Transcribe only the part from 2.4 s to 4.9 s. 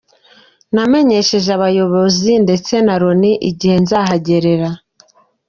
ndetse na Loni igihe nzahagerera.”